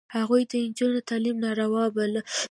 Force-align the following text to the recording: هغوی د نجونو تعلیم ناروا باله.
هغوی 0.15 0.41
د 0.49 0.53
نجونو 0.65 0.99
تعلیم 1.09 1.37
ناروا 1.45 1.85
باله. 1.95 2.21